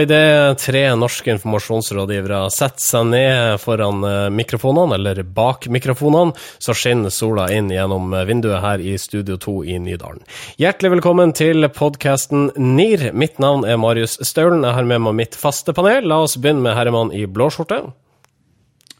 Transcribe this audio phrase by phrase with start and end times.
[0.00, 6.32] og idet tre norske informasjonsrådgivere setter seg ned foran eh, mikrofonene, eller bak mikrofonene,
[6.62, 10.22] så skinner sola inn gjennom vinduet her i Studio 2 i Nydalen.
[10.60, 13.10] Hjertelig velkommen til podkasten NIR.
[13.12, 14.64] Mitt navn er Marius Staulen.
[14.64, 16.08] Jeg har med meg mitt faste panel.
[16.08, 17.82] La oss begynne med herremann i blå skjorte.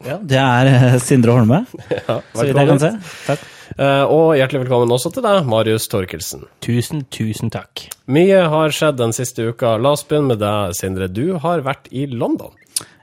[0.05, 1.63] Ja, det er eh, Sindre Holme,
[1.97, 2.93] Ja, så vidt jeg kan se.
[3.25, 3.50] Takk.
[3.79, 6.43] Eh, Og hjertelig velkommen også til deg, Marius Torkelsen.
[6.63, 7.85] Tusen, tusen takk.
[8.11, 9.77] Mye har skjedd den siste uka.
[9.79, 11.07] La oss begynne med deg, Sindre.
[11.11, 12.51] Du har vært i London.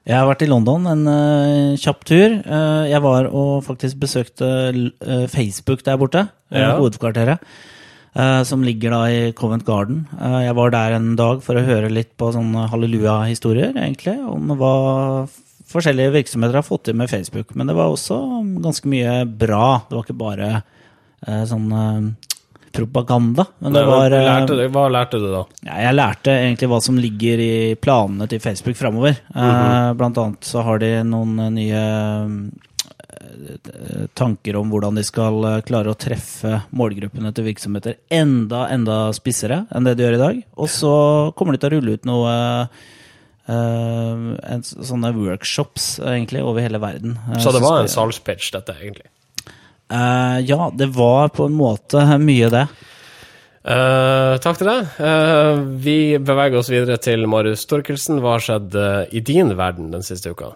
[0.09, 2.37] Jeg har vært i London en uh, kjapp tur.
[2.47, 6.77] Uh, jeg var og faktisk besøkte uh, Facebook der borte, Ja.
[6.79, 7.45] hovedkvarteret.
[8.49, 10.09] som ligger da i Covent Garden.
[10.19, 15.29] Jeg var der en dag for å høre litt på sånne halleluja-historier, egentlig, om hva
[15.69, 17.55] forskjellige virksomheter har fått til med Facebook.
[17.59, 18.19] Men det var også
[18.65, 19.83] ganske mye bra.
[19.89, 22.01] Det var ikke bare eh, sånn eh,
[22.79, 23.47] propaganda.
[23.65, 25.43] Men det var eh, lærte du, Hva lærte du da?
[25.67, 29.21] Ja, jeg lærte egentlig hva som ligger i planene til Facebook framover.
[29.35, 31.85] eh, blant annet så har de noen eh, nye
[33.09, 39.01] eh, tanker om hvordan de skal eh, klare å treffe målgruppene til virksomheter enda, enda
[39.17, 40.41] spissere enn det de gjør i dag.
[40.61, 40.93] Og så
[41.39, 42.87] kommer de til å rulle ut noe eh,
[43.49, 47.17] en, sånne workshops egentlig over hele verden.
[47.33, 49.09] Eh, Så det var en salgspitch, dette, egentlig?
[49.89, 52.69] Eh, ja, det var på en måte mye det.
[53.69, 54.93] Uh, takk til deg.
[54.97, 58.23] Uh, vi beveger oss videre til Marius Storkelsen.
[58.23, 60.55] Hva har skjedd uh, i din verden den siste uka?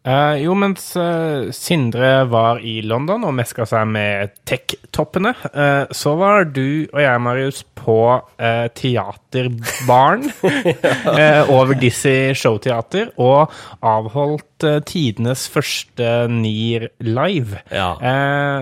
[0.00, 6.14] Eh, jo, mens uh, Sindre var i London og meska seg med tech-toppene, uh, så
[6.16, 10.24] var du og jeg, Marius, på uh, teaterbaren
[11.56, 13.52] over Dizzie Showteater og
[13.84, 14.46] avholdt
[14.88, 17.62] tidenes første NIR live.
[17.72, 17.94] Ja.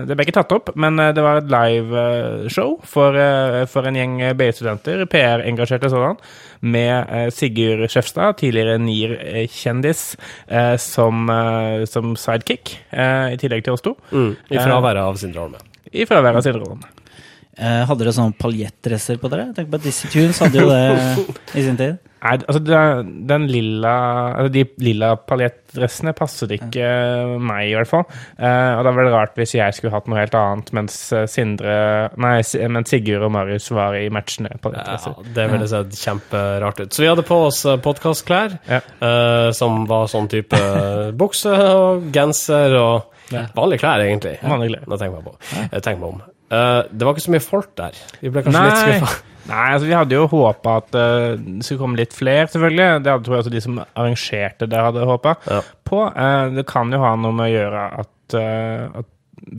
[0.07, 3.19] Det ble ikke tatt opp, men det var et liveshow for,
[3.67, 6.15] for en gjeng BI-studenter, PR-engasjerte sådan,
[6.61, 10.15] med eh, Sigurd Skjefstad, tidligere NIR-kjendis,
[10.47, 15.15] eh, som, eh, som sidekick, eh, i tillegg til oss to, Mm, I fraværet av
[15.17, 15.57] Sindre Holme.
[15.93, 16.83] i fraværet av Sindre Holm.
[17.57, 19.53] Eh, hadde dere sånne paljettdresser på dere?
[19.53, 21.25] Tenk på Dizzie Tunes hadde jo det
[21.59, 21.97] i sin tid.
[22.19, 23.91] Nei, altså den, lilla
[24.35, 26.87] altså De lilla paljettdressene passet ikke
[27.39, 28.03] meg, i hvert fall.
[28.35, 31.23] Eh, og det var vel rart hvis jeg skulle hatt noe helt annet, mens eh,
[31.31, 31.75] Sindre
[32.19, 32.33] Nei,
[32.75, 34.97] mens Sigurd og Marius var i matchende Ja,
[35.35, 36.91] det ville sett kjemperart ut.
[36.95, 38.81] Så vi hadde på oss podkastklær, Ja.
[38.99, 40.59] eh, som var sånn type
[41.19, 43.45] bukse og genser og Ja.
[43.55, 44.39] vanlige klær, egentlig.
[44.41, 44.87] Vanlige klær.
[44.89, 45.35] Nå tenker jeg på.
[45.71, 46.21] Jeg tenker meg om.
[46.49, 47.97] Eh, det var ikke så mye folk der.
[48.21, 49.25] Vi ble kanskje litt Nei, skuffa.
[49.51, 52.89] nei, altså vi hadde jo håpa at uh, det skulle komme litt flere, selvfølgelig.
[53.05, 55.61] Det hadde, tror jeg også de som arrangerte det, hadde håpa Ja.
[55.89, 56.01] på.
[56.09, 58.15] Uh, det kan jo ha noe med å gjøre at,
[59.03, 59.09] at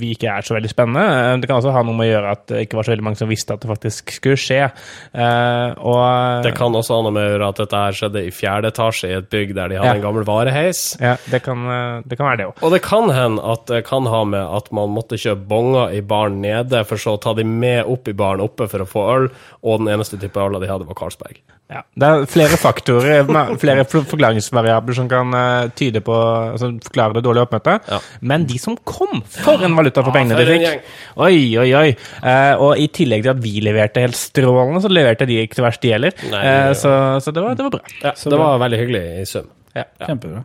[0.01, 1.03] vi ikke er så veldig spennende.
[1.03, 3.05] Eh, Det kan også ha noe med å gjøre at det ikke var så veldig
[3.07, 4.71] mange som visste at det faktisk skulle skje.
[5.15, 8.31] Uh, og Det kan også ha noe med å gjøre at dette her skjedde i
[8.35, 9.95] fjerde etasje i et bygg der de hadde Ja.
[9.99, 10.97] en gammel vareheis.
[11.01, 12.63] Ja, det kan, eh, det kan være det òg.
[12.63, 16.01] Og det kan hende at det kan ha med at man måtte kjøpe bonger i
[16.01, 19.07] baren nede, for så å ta de med opp i baren oppe for å få
[19.17, 19.31] øl,
[19.63, 21.41] og den eneste type øl de hadde, var Carlsberg.
[21.71, 21.83] Ja.
[21.97, 23.27] Det er flere faktorer,
[23.63, 27.87] flere forklaringsvariabler som kan eh, tyde på altså forklare det dårlige oppmøtet.
[27.91, 27.99] Ja.
[28.21, 30.91] Men de som kom, for en valuta for Ja, pengene de fikk!
[31.21, 31.87] Oi, oi, oi.
[32.23, 35.67] Eh, og i tillegg til at vi leverte helt strålende, så leverte de ikke til
[35.67, 36.27] verst de heller.
[36.31, 37.97] Eh, så så det, var, det var bra.
[38.05, 39.49] Ja, det var veldig hyggelig i sum.
[39.77, 39.85] Ja.
[40.07, 40.43] Kjempebra.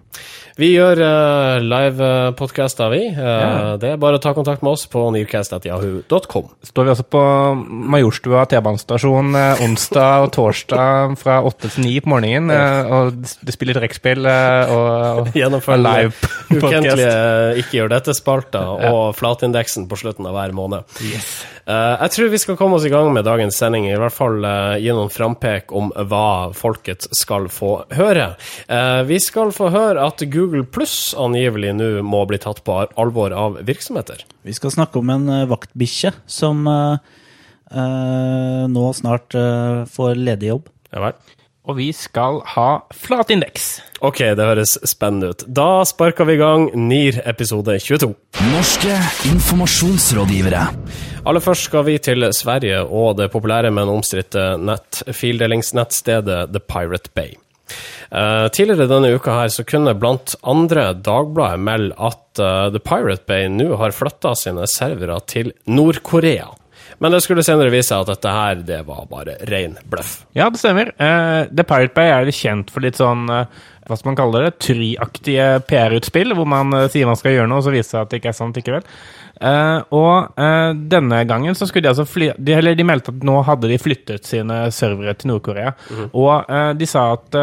[0.55, 3.01] Vi gjør uh, livepodkaster, vi.
[3.11, 3.75] Uh, Ja.
[3.81, 6.45] Det er bare å ta kontakt med oss på newcast.jahu.com.
[6.63, 7.21] Står vi også på
[7.95, 13.53] Majorstua T-banestasjon uh, onsdag og torsdag fra åtte til ni på morgenen, Uh, og det
[13.55, 17.09] spiller trekkspill eh, og, og Gjennomfør live ukentlige
[17.61, 20.85] Ikke gjør dette-spalter og flatindeksen på slutten av hver måned.
[21.05, 21.29] Yes.
[21.65, 24.77] jeg tror vi skal komme oss i gang med dagens sending, i hvert fall eh,
[24.83, 28.31] gi noen frampek om hva folket skal få høre.
[28.69, 33.31] Eh, vi skal få høre at Google Pluss angivelig nå må bli tatt på alvor
[33.31, 34.25] av virksomheter.
[34.43, 36.97] Vi skal snakke om en uh, vaktbikkje som uh,
[37.71, 40.67] uh, nå snart uh, får ledig jobb.
[40.91, 41.15] Ja vel?
[41.65, 43.69] Og vi skal ha flatindeks.
[44.05, 45.47] Ok, det høres spennende ut.
[45.47, 48.11] Da sparker vi i gang NIR episode 22.
[48.51, 48.99] Norske
[49.31, 50.67] informasjonsrådgivere.
[51.25, 57.39] Aller først skal vi til Sverige og det populære, men omstridte nett-fildelingsnettstedet The Pirate Bay.
[58.11, 63.25] Eh, tidligere denne uka her så kunne blant andre Dagbladet melde at eh, The Pirate
[63.27, 66.51] Bay nå har flytta sine servere til Nord-Korea.
[67.01, 70.21] Men det skulle senere vise seg at dette her, det var bare ren bløff.
[70.37, 70.93] Ja, det stemmer.
[70.95, 73.27] Eh, The Pirate Bay er kjent for litt sånn
[73.85, 77.67] hva skal man kalle det, tryaktige PR-utspill, hvor man sier man skal gjøre noe, og
[77.67, 78.87] så viser det seg at det ikke er sant likevel.
[79.35, 83.25] Uh, og uh, denne gangen så skulle de altså fly de, Eller de meldte at
[83.27, 85.73] nå hadde de flyttet sine servere til Nord-Korea.
[86.13, 87.35] Og uh, de sa at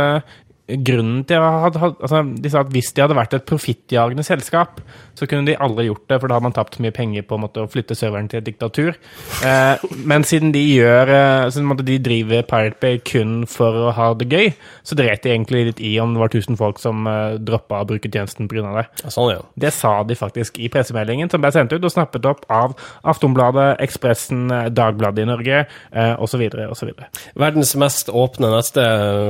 [0.87, 4.81] grunnen til at altså, De sa at hvis de hadde vært et profittjagende selskap,
[5.19, 7.39] så kunne de aldri gjort det, for da hadde man tapt så mye penger på
[7.41, 8.97] måte, å flytte serveren til et diktatur.
[9.45, 13.93] Eh, men siden de gjør eh, så måtte de driver Pirate Bay kun for å
[13.97, 14.53] ha det gøy,
[14.87, 17.89] så dreit de egentlig litt i om det var 1000 folk som eh, droppa å
[17.89, 18.65] bruke tjenesten pga.
[18.79, 18.87] det.
[19.05, 19.43] Ja, Sånn, ja.
[19.59, 22.77] Det sa de faktisk i pressemeldingen som ble sendt ut og snappet opp av
[23.09, 26.45] Aftonbladet, Ekspressen, eh, Dagbladet i Norge eh, osv.
[26.69, 26.93] osv.
[27.39, 28.87] Verdens mest åpne neste,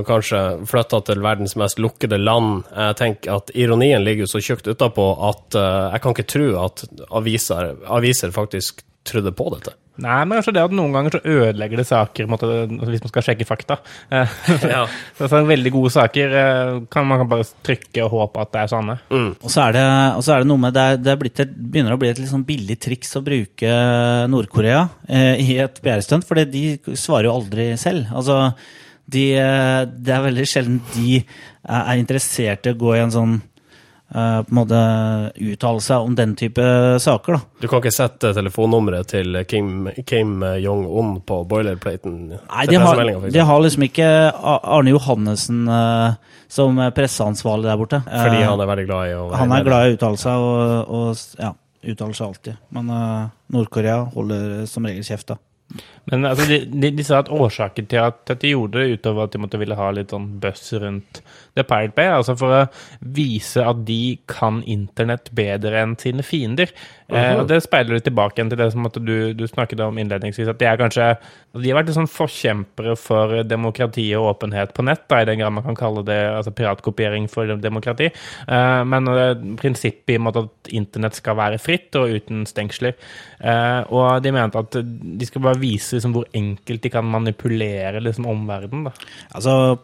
[0.09, 2.63] kanskje, flytta til verdens mest lukkede land.
[2.71, 6.49] Jeg tenker at Ironien ligger jo så tjukt utapå at eh, jeg kan ikke tro
[6.63, 9.75] at aviser, aviser faktisk trodde på dette.
[10.01, 13.03] Nei, men kanskje det at noen ganger så ødelegger det saker på måte, altså hvis
[13.05, 13.77] man skal sjekke fakta.
[14.13, 14.37] Eh,
[14.71, 14.83] Ja.
[15.19, 18.63] så så veldig gode saker eh, kan man kan bare trykke og håpe at det
[18.63, 18.97] er sanne.
[19.13, 19.85] Og så er det,
[20.17, 22.13] og så er det noe med det, er, det er blitt et, begynner å bli
[22.13, 23.75] et litt sånn billig triks å bruke
[24.33, 26.65] Nord-Korea eh, i et PR-stunt, for de
[26.97, 28.09] svarer jo aldri selv.
[28.17, 28.39] Altså,
[29.13, 33.15] de, eh, det er veldig sjelden de er, er interessert i å gå i en
[33.15, 33.41] sånn
[34.13, 34.79] Uh, på en måte
[35.41, 36.61] uttale seg om den type
[37.01, 37.61] saker, da.
[37.63, 42.19] Du kan ikke sette telefonnummeret til Kim, Kim Jong-un på boilerplaten?
[42.35, 43.01] Nei, de har,
[43.33, 46.21] de har liksom ikke Arne Johannessen uh,
[46.53, 48.03] som presseansvarlig der borte.
[48.05, 50.45] Fordi Eh, han er veldig glad i å Han er glad i å uttale seg,
[50.45, 51.55] og, og ja,
[51.95, 52.61] uttaler seg alltid.
[52.77, 55.41] Men uh, Nord-Korea holder som regel kjeft, da.
[56.11, 59.27] Men altså, de, de, de sa at årsaken til at, at de gjorde det, utover
[59.27, 61.23] at de måtte ville ha litt sånn buzz rundt
[61.55, 62.63] The Pirate Bay, altså for å
[63.15, 66.73] vise at de kan internett bedre enn sine fiender.
[67.13, 70.49] Eh, og Det speiler litt tilbake igjen til det som du, du snakket om innledningsvis,
[70.49, 71.09] at de er kanskje
[71.53, 75.43] De har vært litt sånn forkjempere for demokrati og åpenhet på nett, da, i den
[75.43, 78.09] grad man kan kalle det altså piratkopiering for demokrati.
[78.49, 82.97] Eh, men eh, prinsippet i måte at internett skal være fritt og uten stengsler.
[83.43, 88.03] Eh, og de mente at de skal bare vise liksom, hvor enkelt de kan manipulere
[88.03, 88.91] liksom, omverdenen.
[89.31, 89.79] Altså,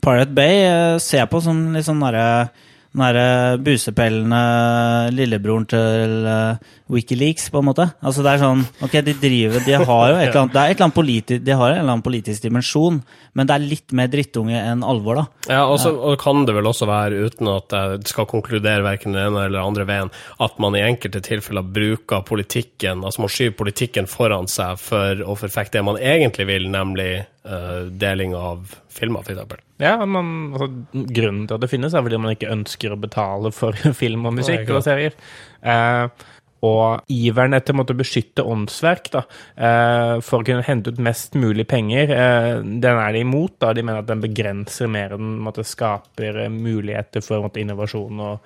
[0.00, 2.50] Pirate Bay eh, ser jeg på som litt sånn derre
[2.90, 7.86] den derre busepellende lillebroren til eh, Wikileaks, på en måte.
[8.02, 10.86] Altså det er sånn Ok, de driver De har jo et eller annet et eller
[10.88, 12.98] annet politi, De har en eller annen politisk dimensjon,
[13.38, 15.24] men det er litt mer drittunge enn alvor, da.
[15.52, 19.28] Ja, og så kan det vel også være, uten at jeg skal konkludere verken den
[19.28, 20.10] ene eller andre veien,
[20.42, 25.38] at man i enkelte tilfeller bruker politikken, altså man skyver politikken foran seg for å
[25.38, 27.12] forfekte det man egentlig vil, nemlig
[27.46, 29.62] uh, deling av filmer, f.eks.
[29.82, 33.54] Ja, man, altså, Grunnen til at det finnes, er fordi man ikke ønsker å betale
[33.54, 35.16] for film og musikk Nei, og serier.
[35.62, 36.28] Eh,
[36.66, 39.22] og iveren etter å beskytte åndsverk da,
[39.56, 43.58] eh, for å kunne hente ut mest mulig penger, eh, den er de imot.
[43.58, 48.40] da, De mener at den begrenser mer enn måtte, skaper muligheter for måtte, innovasjon og,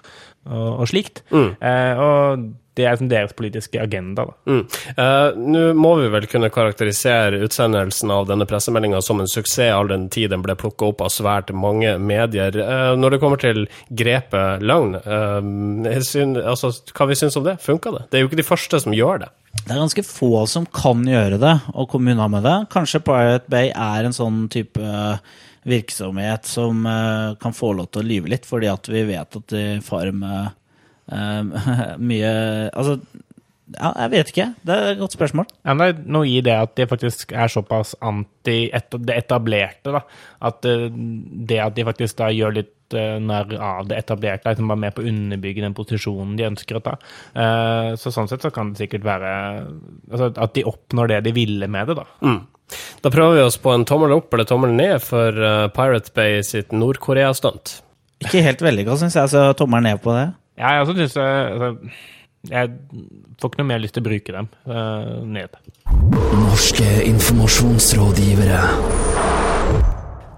[0.47, 1.23] og, og slikt.
[1.33, 4.25] Eh, og det er liksom deres politiske agenda.
[4.27, 4.33] da.
[4.51, 4.63] Mm.
[4.99, 9.87] Eh, Nå må vi vel kunne karakterisere utsendelsen av denne pressemeldinga som en suksess, all
[9.93, 12.51] den tid den ble plukka opp av svært mange medier.
[12.59, 17.61] Eh, når det kommer til grepet løgn, eh, syn- altså, hva vi syns om det?
[17.63, 18.05] Funka det?
[18.11, 19.31] Det er jo ikke de første som gjør det.
[19.65, 22.57] Det er ganske få som kan gjøre det, og komme unna med det.
[22.75, 25.17] Kanskje Pirate Bay er en sånn type eh,
[25.69, 29.47] virksomhet som eh, kan få lov til å lyve litt, fordi at vi vet at
[29.53, 30.53] de farer med
[31.13, 31.71] eh,
[32.11, 32.35] mye
[32.75, 32.99] Altså,
[33.73, 34.47] ja, jeg vet ikke.
[34.67, 35.47] Det er et godt spørsmål.
[35.65, 39.95] Ja, men det er noe i det at de faktisk er såpass anti det etablerte,
[39.95, 40.03] da.
[40.45, 44.57] At eh, det at de faktisk da gjør litt eh, narr av det etablerte, er
[44.57, 46.99] liksom bare med på å underbygge den posisjonen de ønsker å ta.
[47.33, 49.33] Eh, så sånn sett så kan det sikkert være
[50.13, 52.07] altså, at de oppnår det de ville med det, da.
[52.21, 52.43] Mm.
[53.05, 56.41] Da prøver vi oss på en tommel opp eller tommel ned for eh, Pirate Bay
[56.47, 57.77] sitt Nord-Korea-stunt.
[58.25, 60.27] Ikke helt vellykka, syns jeg, så tommel ned på det.
[60.57, 61.69] Ja, jeg også syns altså,
[62.49, 62.71] Jeg
[63.43, 64.49] får ikke noe mer lyst til å bruke dem.
[64.71, 65.61] eh, ned.
[66.45, 68.63] Norske informasjonsrådgivere.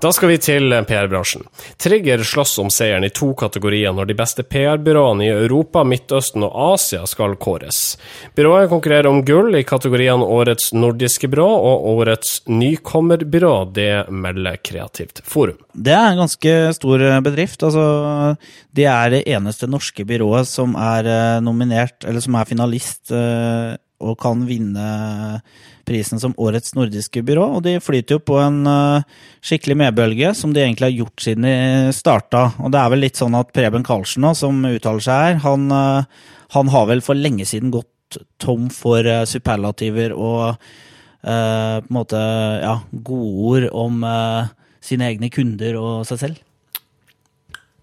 [0.01, 1.47] Da skal vi til PR-bransjen.
[1.81, 6.53] Trigger slåss om seieren i to kategorier når de beste PR-byråene i Europa, Midtøsten og
[6.75, 7.97] Asia skal kåres.
[8.37, 13.55] Byrået konkurrerer om gull i kategoriene Årets nordiske byrå og Årets nykommerbyrå.
[13.73, 15.63] Det melder Kreativt Forum.
[15.73, 17.65] Det er en ganske stor eh, bedrift.
[17.65, 18.37] Altså,
[18.77, 23.77] det er det eneste norske byrået som er eh, nominert, eller som er finalist eh,
[24.03, 24.87] og kan vinne
[25.87, 27.47] prisen som Årets nordiske byrå.
[27.57, 31.47] Og de flyter jo på en eh, skikkelig medbølge, som de egentlig har gjort siden
[31.47, 31.57] de
[31.97, 32.49] starta.
[32.61, 35.69] Og det er vel litt sånn at Preben Karlsen nå, som uttaler seg her, han,
[35.73, 36.25] eh,
[36.57, 37.93] han har vel for lenge siden gått
[38.43, 42.21] tom for eh, superlativer og eh, på en måte
[42.63, 46.43] ja, godord om eh, sine egne kunder og seg selv.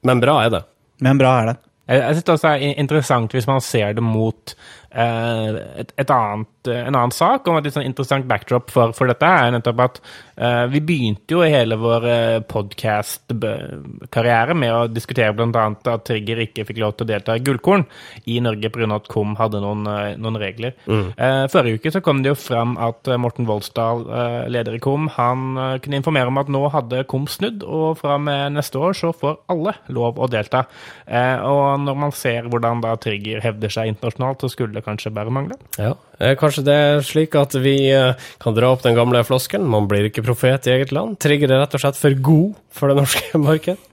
[0.03, 0.65] Men bra er det.
[1.03, 1.59] Men bra er det.
[1.89, 4.55] Jeg, jeg synes det også er interessant hvis man ser det mot
[4.93, 9.27] et, et annet, en annen sak, og et litt sånn interessant backdrop for, for dette
[9.27, 12.07] er nettopp at uh, vi begynte jo hele vår
[12.49, 15.65] podkast-karriere med å diskutere bl.a.
[15.73, 17.85] at Trigger ikke fikk lov til å delta i Gullkorn
[18.29, 18.89] i Norge pga.
[18.95, 20.75] at KOM hadde noen, eh, noen regler.
[21.17, 24.81] Eh, forrige uke så kom det jo fram at eh, Morten Voldsdal, uh, leder i
[24.83, 28.57] KOM, han eh, kunne informere om at nå hadde KOM snudd, og fra og med
[28.57, 30.65] neste år så får alle lov å delta.
[31.07, 35.33] Eh, og når man ser hvordan da Trigger hevder seg internasjonalt, så skulle kanskje bare
[35.33, 35.57] mangle.
[35.79, 39.69] Ja, eh, Kanskje det er slik at vi eh, kan dra opp den gamle floskelen.
[39.71, 41.17] Man blir ikke profet i eget land.
[41.23, 43.89] Trigger det rett og slett for god for det norske markedet?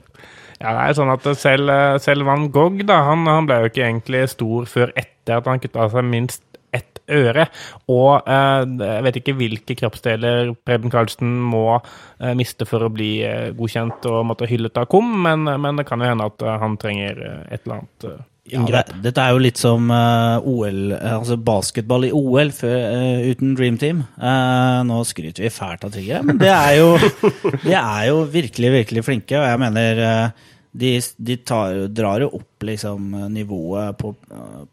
[0.61, 1.71] Ja, det er sånn at selv,
[2.05, 5.61] selv Van Gogh da, han, han ble jo ikke egentlig stor før etter at han
[5.63, 7.47] kutta seg minst ett øre.
[7.91, 13.13] Og eh, jeg vet ikke hvilke kroppsdeler Preben Karlsen må eh, miste for å bli
[13.27, 16.59] eh, godkjent og måtte hyllet av KOM, men, men det kan jo hende at eh,
[16.63, 20.93] han trenger eh, et eller annet eh, det, Dette er jo litt som uh, OL,
[20.97, 24.03] eh, altså basketball i OL for, uh, uten Dream Team.
[24.19, 26.93] Uh, nå skryter vi fælt av Trigger, men det er jo,
[27.67, 29.39] de er jo virkelig, virkelig flinke.
[29.39, 34.15] Og jeg mener eh, de, de tar, drar jo opp liksom, nivået på,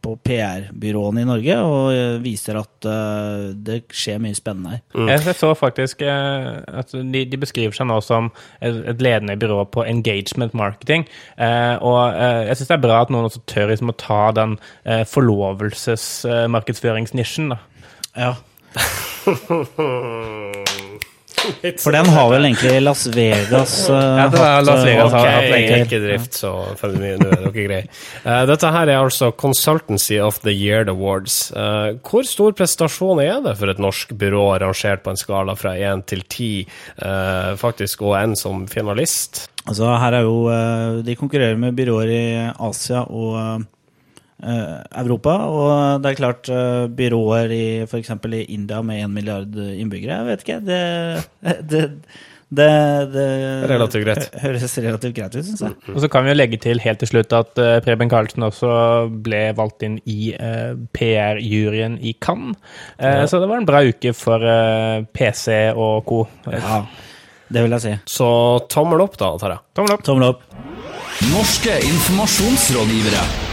[0.05, 4.81] på PR-byråene i Norge og eh, viser at uh, det skjer mye spennende her.
[5.09, 9.41] Jeg jeg så faktisk uh, at de, de beskriver seg nå som et, et ledende
[9.41, 11.03] byrå på engagement marketing.
[11.35, 12.15] Uh, og
[12.47, 14.53] jeg syns det er bra at noen også tør liksom, å ta den
[15.15, 17.47] forlovelsesmarkedsføringsnisjen.
[18.15, 18.33] Ja.
[21.83, 25.37] For den har vel egentlig Las Vegas uh, Ja, det var Las Vegas har eh,
[25.37, 25.81] hatt lenge.
[25.87, 27.83] Ikke drift, så følger vi nå er dere greie.
[28.25, 31.41] Uh, dette her er altså Consultancy of the Year Awards.
[31.55, 35.75] Uh, hvor stor prestasjon er det for et norsk byrå rangert på en skala fra
[35.79, 36.53] én til ti,
[37.03, 39.47] eh, faktisk, og en som finalist?
[39.69, 42.23] Altså her er jo eh, De konkurrerer med byråer i
[42.69, 43.67] Asia og eh,
[44.43, 45.35] Europa.
[45.51, 48.11] Og det er klart eh, byråer i f.eks.
[48.39, 50.21] i India med én milliard innbyggere.
[50.21, 50.59] Jeg vet ikke.
[50.69, 50.83] Det,
[51.73, 51.83] det,
[52.49, 52.69] det,
[53.13, 53.25] det
[53.69, 54.29] Relativt greit.
[54.41, 55.75] høres relativt greit ut, syns jeg.
[55.93, 58.71] Og så kan vi jo legge til helt til slutt at eh, Preben Karlsen også
[59.27, 62.57] ble valgt inn i eh, PR-juryen i Cannes.
[62.97, 63.27] Ja.
[63.29, 66.23] Så det var en bra uke for eh, PC og co.
[66.49, 66.81] Ja,
[67.53, 67.95] det vil jeg si.
[68.17, 68.31] Så
[68.73, 69.61] tommel opp, da, Tarjei.
[69.77, 70.07] Tommel opp.
[70.09, 70.49] Tommel opp.
[71.35, 73.48] Norske informasjonsrådgivere.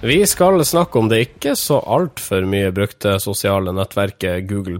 [0.00, 4.78] Vi skal snakke om det ikke så altfor mye brukte sosiale nettverket Google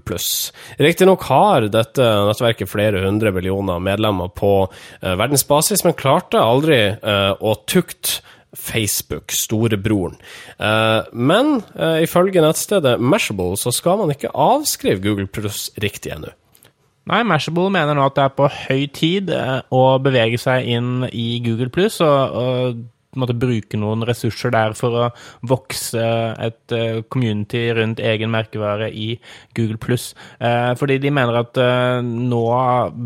[0.78, 4.52] Riktignok har dette nettverket flere hundre millioner medlemmer på
[5.02, 8.20] eh, verdensbasis, men klarte aldri eh, å tukte
[8.54, 10.14] Facebook, storebroren.
[10.56, 11.64] Eh, men
[11.98, 16.30] ifølge nettstedet Mashable så skal man ikke avskrive Google Pluss riktig ennå.
[17.10, 19.34] Nei, Mashable mener nå at det er på høy tid
[19.74, 22.38] å bevege seg inn i Google Pluss og,
[23.20, 25.06] måte bruke noen ressurser der for å
[25.48, 26.04] vokse
[26.38, 29.10] et eh, community rundt egen merkevare i
[29.56, 30.10] Google Pluss.
[30.40, 32.44] Eh, fordi de mener at eh, nå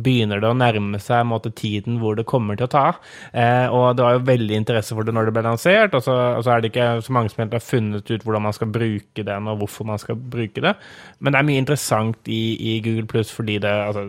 [0.05, 2.85] begynner det å nærme seg måte, tiden hvor det kommer til å ta.
[3.73, 6.45] Og det var jo veldig interesse for det når det ble lansert, og så, og
[6.45, 9.25] så er det ikke så mange som helt har funnet ut hvordan man skal bruke
[9.27, 10.75] den, og hvorfor man skal bruke det.
[11.21, 12.43] Men det er mye interessant i,
[12.73, 14.09] i Google Pluss fordi det altså,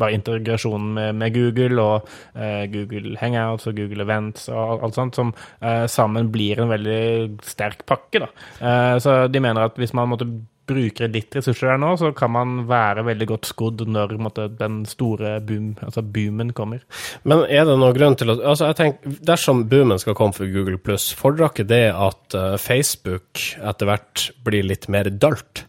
[0.00, 5.18] bare integrasjonen med, med Google og eh, Google Hangouts og Google Events og alt, sånt,
[5.18, 7.04] som eh, sammen blir en veldig
[7.44, 8.26] sterk pakke.
[8.60, 10.28] Eh, så de mener at hvis man måtte
[10.64, 14.82] bruke litt ressurser der nå, så kan man være veldig godt skodd når måtte, den
[14.88, 16.84] store boom, altså boomen kommer.
[17.28, 20.48] Men er det noen grunn til å altså jeg tenker, Dersom boomen skal komme for
[20.50, 25.66] Google Pluss, fordrer ikke det at eh, Facebook etter hvert blir litt mer dølt?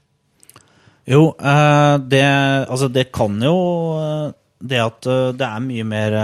[1.05, 2.25] Jo, eh, det,
[2.65, 3.55] altså det kan jo
[4.01, 4.33] eh,
[4.65, 6.15] Det at eh, det er mye mer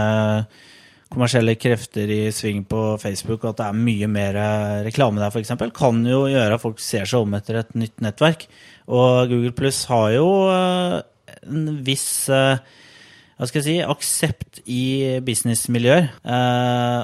[1.12, 4.38] kommersielle krefter i sving på Facebook, og at det er mye mer
[4.86, 8.46] reklame der, f.eks., kan jo gjøre at folk ser seg om etter et nytt nettverk.
[8.88, 16.08] Og Google Pluss har jo en viss hva skal jeg si, aksept i businessmiljøer.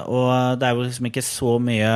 [0.08, 1.92] Og det er jo liksom ikke så mye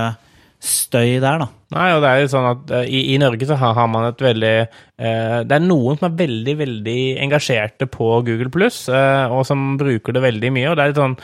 [0.62, 1.49] støy der, da.
[1.75, 4.07] Nei, og det er jo sånn at eh, i, i Norge så har, har man
[4.11, 9.33] et veldig eh, Det er noen som er veldig, veldig engasjerte på Google Pluss, eh,
[9.33, 10.69] og som bruker det veldig mye.
[10.71, 11.16] Og det er litt sånn,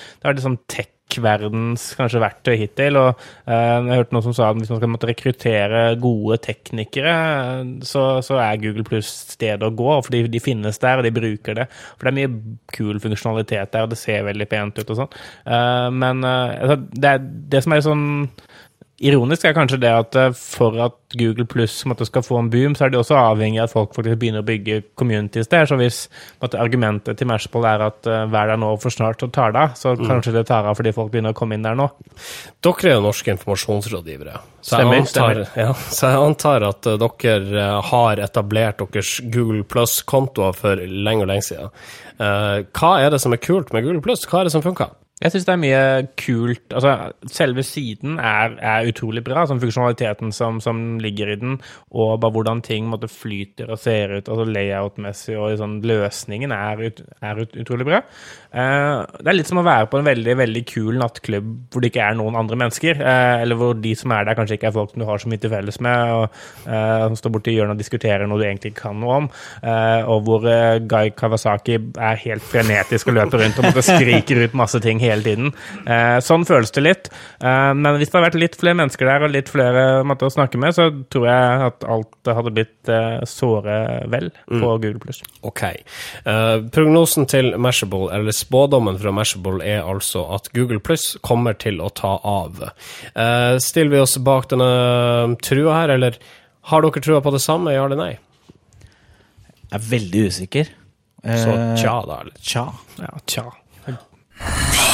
[0.42, 2.98] sånn tech-verdens kanskje verktøy hittil.
[2.98, 7.14] Og eh, jeg hørte noen som sa at hvis man skal måtte rekruttere gode teknikere,
[7.14, 11.14] eh, så, så er Google Pluss stedet å gå, fordi de finnes der, og de
[11.14, 11.68] bruker det.
[11.94, 15.18] For det er mye kul funksjonalitet der, og det ser veldig pent ut og sånn.
[15.46, 17.18] Eh, men eh, altså, det,
[17.54, 18.08] det som er sånn
[18.98, 22.84] Ironisk er kanskje det at eh, for at Google Pluss skal få en boom, så
[22.84, 25.68] er de også avhengig av at folk faktisk begynner å bygge communities der.
[25.70, 26.00] Så hvis
[26.42, 29.62] måtte, argumentet til Mashable er at uh, vær der nå for snart og tar det
[29.62, 30.04] av, så mm.
[30.10, 31.86] kanskje det tar av fordi folk begynner å komme inn der nå.
[32.66, 34.36] Dere er jo norske informasjonsrådgivere.
[34.58, 35.62] Så stemmer, jeg antar, stemmer.
[35.62, 41.30] Ja, så jeg antar at uh, dere har etablert deres Google Pluss-kontoer for lenge og
[41.30, 41.70] lenge siden.
[42.18, 44.26] Uh, hva er det som er kult med Google Pluss?
[44.26, 44.90] Hva er det som funker?
[45.18, 45.78] Jeg syns det er mye
[46.20, 46.92] kult Altså,
[47.34, 51.56] selve siden er, er utrolig bra, sånn funksjonaliteten som, som, ligger i den,
[51.90, 56.84] og bare hvordan ting måtte flyter og ser ut, altså layout-messig, og sånn, løsningen er,
[57.18, 58.00] er ut, utrolig bra.
[58.48, 61.90] Uh, det er litt som å være på en veldig, veldig kul nattklubb hvor det
[61.90, 64.76] ikke er noen andre mennesker, uh, eller hvor de som er der, kanskje ikke er
[64.76, 66.38] folk som du har så mye til felles med, og
[66.70, 69.30] uh, står borti hjørnet og diskuterer noe du egentlig ikke kan noe om,
[70.08, 70.44] og hvor
[70.88, 75.52] Guy Kawasaki er helt frenetisk og løper rundt og skriker ut masse ting hele tiden.
[75.88, 77.10] Eh, sånn føles det litt.
[77.40, 80.34] Eh, men hvis det hadde vært litt flere mennesker der og litt flere måter å
[80.34, 83.78] snakke med, så tror jeg at alt hadde blitt eh, såre
[84.12, 84.82] vel på mm.
[84.84, 85.16] Google+.
[85.48, 85.64] Ok.
[86.26, 91.80] Uh, prognosen til Mashable, eller spådommen fra Mashable, er altså at Google Pluss kommer til
[91.82, 92.62] å ta av.
[93.62, 96.18] Stiller vi oss bak denne trua her, eller
[96.70, 98.12] har dere trua på det samme, ja eller nei?
[99.68, 100.74] Jeg er veldig usikker.
[101.24, 102.20] Så tja, da?
[102.20, 102.36] Eller?
[102.40, 102.68] Tja.
[102.98, 104.84] Ja, tja.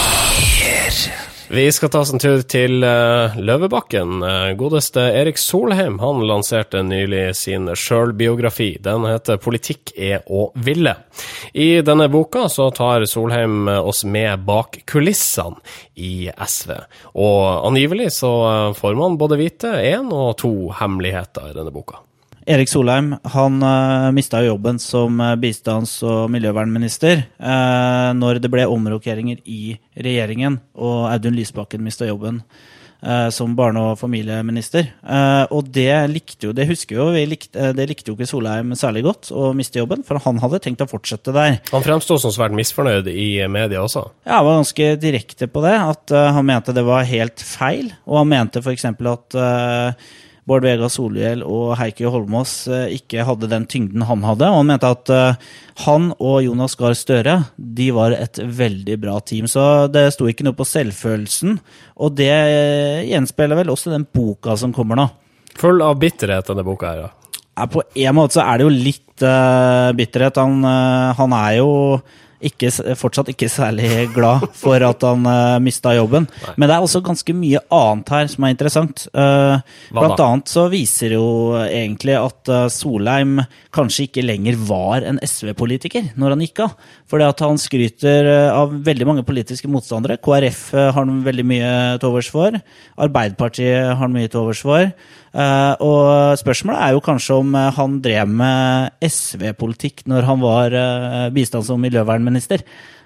[1.54, 4.23] Vi skal ta oss en tur til uh, Løvebakken.
[4.25, 8.71] Uh, godeste Erik Solheim han lanserte nylig sin sjølbiografi.
[8.83, 10.97] Den heter 'Politikk er å ville'.
[11.52, 15.61] I denne boka så tar Solheim oss med bak kulissene
[15.94, 16.73] i SV.
[17.14, 18.33] Og angivelig så
[18.75, 22.00] får man både vite én og to hemmeligheter i denne boka.
[22.44, 28.66] Erik Solheim han uh, mista jobben som uh, bistands- og miljøvernminister uh, når det ble
[28.68, 32.42] omrokeringer i regjeringen, og Audun Lysbakken mista jobben
[33.00, 34.90] uh, som barne- og familieminister.
[35.56, 39.06] og det likte jo, det husker jo, vi likte, det likte jo ikke Solheim særlig
[39.06, 41.56] godt å miste jobben, for han hadde tenkt å fortsette der.
[41.72, 44.04] Han fremsto som svært misfornøyd i media også?
[44.26, 45.78] Ja, han var ganske direkte på det.
[45.80, 48.85] At han mente det var helt feil, og han mente f.eks.
[48.92, 49.40] at
[50.44, 54.50] Bård Vegar Solhjell og Heikki Holmås eh, ikke hadde den tyngden han hadde.
[54.50, 55.38] Og han mente at eh,
[55.87, 59.48] han og Jonas Gahr Støre de var et veldig bra team.
[59.48, 61.57] Så det sto ikke noe på selvfølelsen.
[61.96, 65.09] Og det eh, gjenspeiler vel også den boka som kommer nå.
[65.57, 67.40] Full av bitterhet, denne boka her, ja.
[67.62, 70.40] ja på en måte så er det jo litt uh, bitterhet.
[70.42, 71.68] Han, uh, han er jo
[72.48, 76.28] ikke, fortsatt ikke særlig glad for at han uh, eh, mista jobben.
[76.28, 76.54] Nei.
[76.59, 79.07] Men det er også ganske mye annet her som er interessant.
[79.14, 79.57] Uh,
[79.94, 81.26] blant annet så viser jo
[81.64, 83.40] egentlig at uh, Solheim
[83.74, 86.76] kanskje ikke lenger var en SV-politiker når han gikk av.
[87.11, 90.18] Fordi at han skryter av veldig mange politiske motstandere.
[90.22, 92.57] KrF har han veldig mye til overs for.
[93.04, 94.88] Arbeiderpartiet har han mye til overs for.
[95.35, 100.78] Uh, og spørsmålet er jo kanskje om han drev med SV-politikk når han var
[101.35, 102.34] bistands- og miljøvernminister.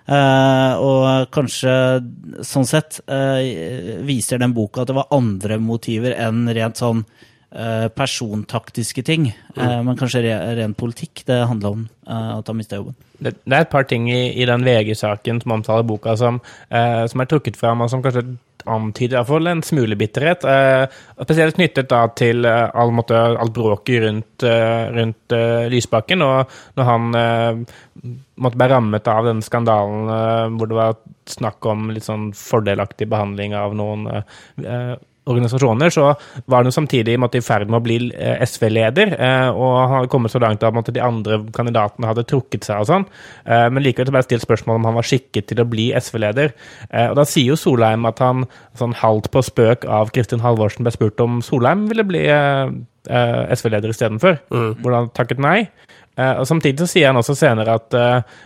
[0.09, 1.73] Og kanskje
[2.47, 3.01] sånn sett
[4.09, 7.03] viser den boka at det var andre motiver enn rent sånn
[7.49, 9.31] persontaktiske ting.
[9.57, 9.85] Mm.
[9.85, 12.97] men kanskje re, ren politikk det handla om at han mista jobben.
[13.19, 17.25] Det, det, er et par ting i, i den VG-saken som omtaler boka, som, som
[17.25, 18.27] er trukket fram, og som kanskje
[18.69, 20.45] antyder iallfall en smule bitterhet.
[20.45, 20.85] Eh,
[21.23, 25.37] spesielt knyttet da til eh, all, måte, alt bråket rundt, eh, rundt
[25.73, 26.25] Lysbakken.
[26.25, 27.09] Og når han
[28.39, 33.57] måtte være rammet av denne skandalen hvor det var snakk om litt sånn fordelaktig behandling
[33.59, 34.07] av noen
[35.29, 36.11] organisasjoner, så
[36.47, 40.33] var han jo samtidig i ferd med å bli eh, SV-leder, eh, og hadde kommet
[40.33, 43.07] så langt at de andre kandidatene hadde trukket seg og sånn.
[43.45, 46.55] Eh, men likevel ble det stilt spørsmål om han var skikket til å bli SV-leder.
[47.09, 48.47] Og da sier jo Solheim at han
[48.79, 54.41] sånn halvt på spøk av Kristin Halvorsen ble spurt om Solheim ville bli SV-leder istedenfor,
[54.53, 54.71] mm.
[54.81, 55.59] hvordan han takket nei.
[56.19, 58.39] Uh, og Samtidig så sier han også senere at uh,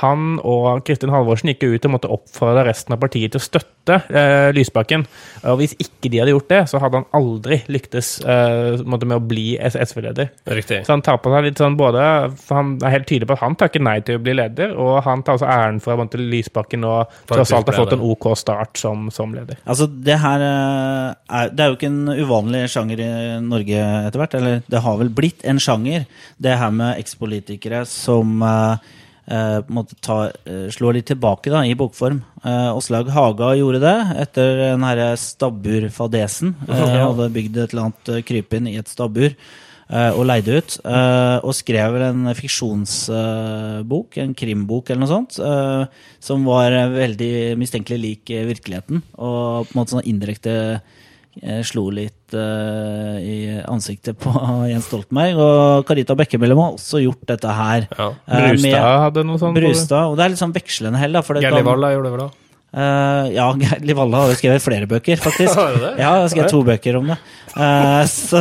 [0.00, 4.00] han og Kristin Halvorsen gikk ut og måtte oppfordre resten av partiet til å støtte
[4.10, 5.04] uh, Lysbakken.
[5.46, 9.44] Og Hvis ikke de hadde gjort det, så hadde han aldri lyktes med å bli
[9.60, 10.32] SV-leder.
[10.56, 10.80] Riktig.
[10.86, 12.02] Så han tar på seg litt sånn både
[12.40, 14.98] for Han er helt tydelig på at han takker nei til å bli leder, og
[15.06, 18.80] han tar også æren for at Lysbakken og tross alt har fått en OK start
[18.80, 19.60] som, som leder.
[19.68, 23.10] Altså, det her er, det er jo ikke en uvanlig sjanger i
[23.44, 24.38] Norge etter hvert.
[24.40, 26.06] Eller det har vel blitt en sjanger,
[26.42, 28.42] det her med ekspolitikere som
[29.26, 29.58] Uh,
[30.06, 32.20] ta, uh, slår litt tilbake da, i bokform.
[32.46, 36.54] Åslaug Haga gjorde det etter den herre stabburfadesen.
[36.70, 37.08] Ja.
[37.08, 39.34] Hadde bygd et eller annet krypinn i et stabbur
[39.86, 40.76] og leide ut.
[41.46, 45.38] og skrev en fiksjonsbok, en krimbok eller noe sånt,
[46.28, 49.04] som var veldig mistenkelig lik virkeligheten.
[49.14, 50.96] Og på en måte sånn indirekte eh,
[51.66, 54.32] slo litt uh, i ansiktet på
[54.70, 55.42] Jens Stoltenberg.
[55.42, 57.86] Og Carita Bekkemellom har også gjort dette her.
[57.92, 58.08] Ja.
[58.26, 59.60] eh, med Brustad hadde noe sånt.
[59.60, 60.10] Brustad.
[60.10, 61.20] Og det er litt sånn vekslende hell.
[61.44, 62.32] Gerli Valla gjorde det vel da?
[62.76, 65.56] Eh, ja, Geir Livalle har jo skrevet flere bøker, faktisk.
[65.56, 65.92] Har du det?
[65.96, 67.18] Ja, jeg har skrevet to bøker om det.
[67.56, 68.40] Uh, så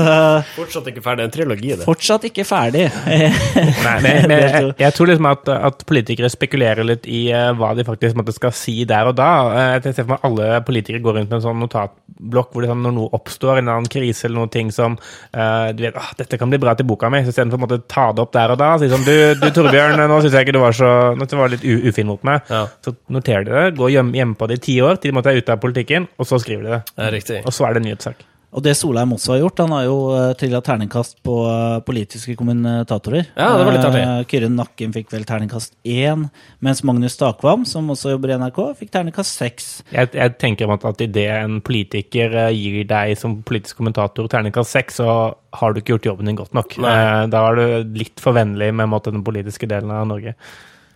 [0.57, 1.23] Fortsatt ikke ferdig.
[1.23, 1.85] En trilogi, det.
[1.87, 2.89] fortsatt ikke ferdig.
[3.85, 7.69] Nei, men, men jeg, jeg tror liksom at, at politikere spekulerer litt i uh, hva
[7.77, 9.29] de faktisk måtte skal si der og da.
[9.77, 12.83] Jeg ser for meg alle politikere går rundt med en sånn notatblokk hvor det sånn,
[12.83, 16.39] når noe oppstår, en annen krise eller noen ting som eh, du vet, ah, dette
[16.41, 18.59] kan bli bra til boka mi, så istedenfor å måtte ta det opp der og
[18.59, 21.51] da, si sånn du, du Torbjørn, nå syns jeg ikke du var så nå var
[21.55, 22.65] litt u ufin mot meg, Ja.
[22.83, 25.31] så noterer de det, går hjem, hjemme på det i ti år til de måtte
[25.31, 26.85] være ute av politikken, og så skriver de det.
[26.95, 27.43] Det er riktig.
[27.45, 28.31] Og så er det en nyhetssak.
[28.55, 32.37] Og det Solheim også har gjort, han har jo uh, trilla terningkast på eh, politiske
[32.39, 33.25] kommentatorer.
[33.35, 34.03] Ja, det var litt artig.
[34.05, 36.29] Eh, Kyrre Nakken fikk vel terningkast én,
[36.63, 39.67] mens Magnus Takvam, som også jobber i NRK, fikk terningkast seks.
[39.91, 44.77] Jeg, jeg tenker at, at idet en politiker eh, gir deg som politisk kommentator terningkast
[44.77, 46.77] seks, så har du ikke gjort jobben din godt nok.
[46.85, 46.95] Nei.
[46.95, 50.37] Eh, da er du litt for vennlig med måte, den politiske delen av Norge.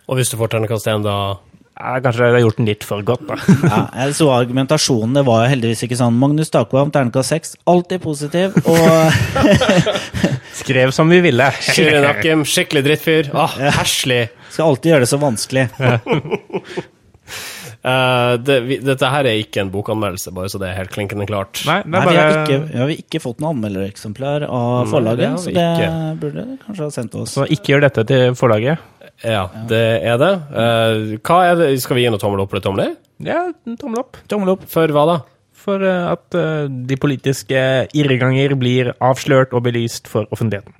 [0.08, 1.18] Og hvis du får terningkast én, da
[1.80, 3.38] Eh, kanskje det har gjort den litt for godt, da.
[3.72, 6.18] Ja, jeg så argumentasjonen, det var heldigvis ikke sånn.
[6.20, 8.58] Magnus Takvam, terningkast seks, alltid positiv.
[8.68, 8.78] Og
[10.60, 11.48] Skrev som vi ville.
[11.64, 12.14] Kyrre
[12.44, 13.32] skikkelig drittfyr.
[13.32, 14.26] Ah, herselig.
[14.50, 15.64] skal alltid gjøre det så vanskelig.
[17.80, 21.24] Uh, det, vi, dette her er ikke en bokanmeldelse, bare så det er helt klinkende
[21.30, 21.62] klart.
[21.70, 24.84] Nei, det Nei, er vi, har ikke, vi har ikke fått noe anmeldereksemplar av Nei,
[24.84, 25.90] det forlaget, så det ikke.
[26.20, 27.36] burde kanskje ha sendt oss.
[27.38, 28.88] Så ikke gjør dette til forlaget.
[29.26, 30.32] Ja, det er det.
[30.62, 31.68] Eh, hva er det?
[31.82, 32.96] Skal vi gi noe tommel opp eller tommel ned?
[33.26, 33.42] Ja,
[33.80, 34.20] tommel opp.
[34.32, 34.64] Tommel opp.
[34.70, 35.18] For hva da?
[35.60, 40.72] For eh, at eh, de politiske irreganger blir avslørt og belyst for offentligheten.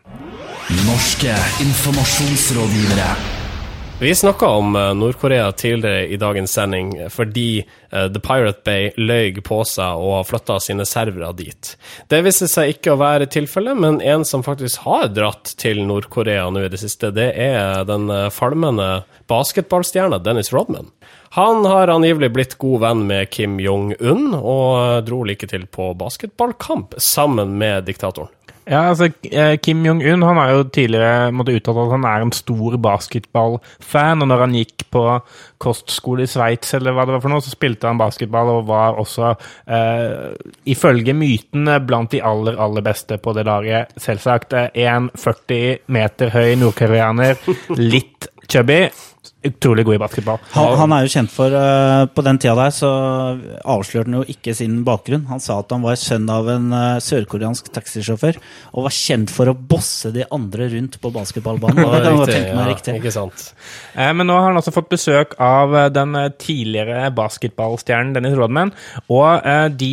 [0.87, 3.40] Norske informasjonsrådgivere.
[4.01, 7.59] Vi snakka om eh, Nord-Korea tidligere i dagens sending fordi
[7.91, 11.75] eh, The Pirate Bay løy på seg og flytta sine servere dit.
[12.09, 16.49] Det viste seg ikke å være tilfellet, men en som faktisk har dratt til Nord-Korea
[16.49, 20.89] nå i det siste, det er den eh, falmende basketballstjerna Dennis Rodman.
[21.37, 25.93] Han har angivelig blitt god venn med Kim Jong-un, og eh, dro like til på
[26.01, 28.33] basketballkamp sammen med diktatoren.
[28.69, 32.33] Ja, altså eh, Kim Jong-un han har jo tidligere måtte uttalt at han er en
[32.37, 34.23] stor basketballfan.
[34.23, 35.05] Og når han gikk på
[35.61, 39.01] kostskole i Sveits, eller hva det var for noe, så spilte han basketball og var
[39.01, 39.33] også,
[39.71, 40.31] eh,
[40.71, 43.95] ifølge mytene, blant de aller, aller beste på det laget.
[44.01, 47.41] Selvsagt eh, en 40 meter høy nordkoreaner,
[47.81, 48.85] litt chubby.
[49.45, 50.39] Utrolig god i basketball.
[50.53, 52.89] Han, han er jo kjent for uh, På den tida der så
[53.69, 55.27] avslørte han jo ikke sin bakgrunn.
[55.31, 58.37] Han sa at han var sønn av en uh, sørkoreansk taxisjåfør
[58.75, 61.81] og var kjent for å bosse de andre rundt på basketballbanen.
[61.91, 62.95] Det kan riktig, tenke meg ja, riktig.
[63.01, 63.47] Ikke sant?
[63.95, 68.73] Eh, Men nå har han også fått besøk av eh, den tidligere basketballstjernen Dennis Rodman.
[69.09, 69.91] Og eh, de,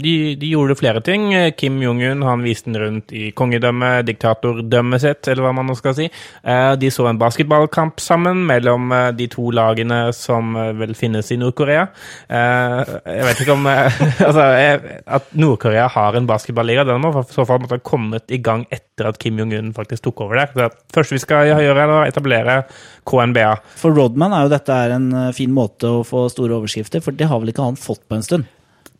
[0.00, 1.28] de, de gjorde flere ting.
[1.56, 5.96] Kim Jong-un han viste den rundt i kongedømmet, diktatordømmet sitt, eller hva man nå skal
[5.98, 6.08] si.
[6.44, 11.30] Eh, De så en basketballkamp sammen mellom eh, de to lagene som eh, vel finnes
[11.34, 11.86] i Nord-Korea.
[12.28, 13.68] Eh, Jeg vet ikke om
[14.28, 14.46] altså,
[15.18, 18.64] At Nord-Korea har en basketballiga, den må i så fall måtte ha kommet i gang
[18.74, 20.54] etter at Kim Jong-un faktisk tok over der.
[20.56, 22.60] Det første vi skal gjøre, er å etablere
[23.08, 23.54] KNBA.
[23.80, 27.42] For Rodman er jo dette en fin måte å få store overskrifter, for det har
[27.42, 28.53] vel ikke han fått på en stund.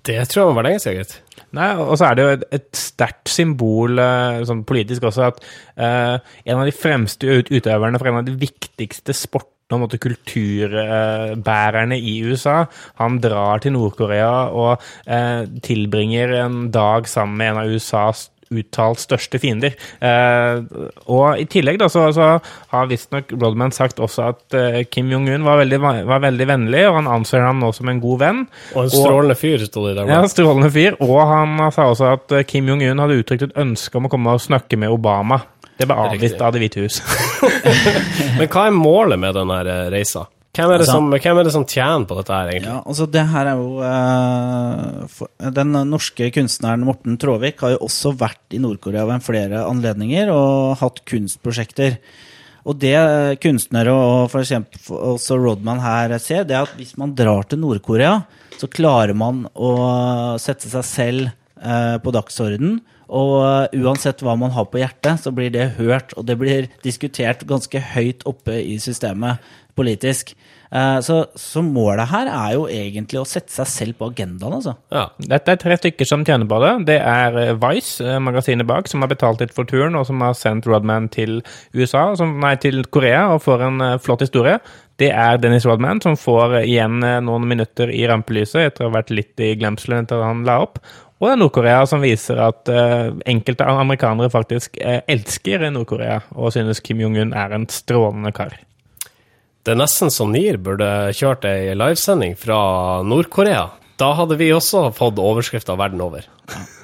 [0.04, 1.14] Det tror jeg var lenge siden, gitt.
[1.54, 5.40] Nei, og så er det jo et, et sterkt symbol eh, sånn politisk også at
[5.78, 12.18] uh, en av de fremste utøverne fra en av de viktigste sportene og kulturbærerne i
[12.28, 12.66] USA,
[13.00, 18.28] han drar til Nord-Korea og eh, tilbringer en dag sammen med en av USAs
[18.60, 19.74] uttalt største fiender.
[20.04, 20.62] Eh,
[21.10, 22.30] og i tillegg da, så, så
[22.72, 25.64] har visstnok Rodman sagt også at eh, Kim Jong-un var,
[26.08, 28.44] var veldig vennlig, og han anser ham nå som en god venn.
[28.74, 30.10] Og en strålende fyr, sto det der.
[30.10, 30.98] Ja, strålende fyr.
[31.04, 34.36] Og han sa også at eh, Kim Jong-un hadde uttrykt et ønske om å komme
[34.36, 35.42] og snakke med Obama.
[35.74, 37.00] Det ble avvist av Det hvite hus.
[38.38, 40.28] Men hva er målet med den her eh, reisa?
[40.54, 42.70] Hvem er, det Altså- som, hvem er det som tjener på dette her, egentlig?
[42.70, 47.80] Ja, altså det her er jo eh, for, Den norske kunstneren Morten Tråvik har jo
[47.88, 51.98] også vært i Nord-Korea ved flere anledninger og hatt kunstprosjekter.
[52.64, 52.94] Og det
[53.42, 57.58] kunstnere og for eksempel også Rodman her ser, det er at hvis man drar til
[57.60, 58.22] Nord-Korea,
[58.56, 62.78] så klarer man å sette seg selv eh, på dagsorden.
[63.08, 66.70] Og eh, uansett hva man har på hjertet, så blir det hørt, og det blir
[66.86, 69.42] diskutert ganske høyt oppe i systemet
[69.74, 70.32] politisk.
[70.72, 74.76] Eh, Så, så målet her er jo egentlig å sette seg selv på agendaen, altså.
[74.94, 75.08] Ja.
[75.18, 76.72] Dette er tre stykker som tjener på det.
[76.88, 80.34] Det er eh, Vice, magasinet bak, som har betalt litt for turen, og som har
[80.38, 81.42] sendt Rodman til
[81.74, 84.58] USA, som, nei, til Korea, og får en flott historie.
[85.02, 89.10] Det er Dennis Rodman, som får igjen noen minutter i rampelyset etter å ha vært
[89.10, 90.78] litt i glemselen etter han la opp.
[91.24, 96.52] Og det er Nord-Korea som viser at uh, enkelte amerikanere faktisk uh, elsker Nord-Korea, og
[96.52, 98.52] synes Kim Jong-un er en strålende kar.
[99.64, 102.58] Det er nesten så NIR burde kjørt ei livesending fra
[103.08, 103.70] Nord-Korea.
[103.96, 106.28] Da hadde vi også fått overskrifter verden over.